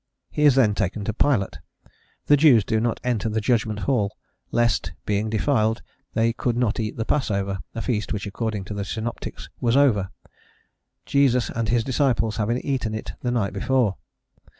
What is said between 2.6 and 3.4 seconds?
do not enter the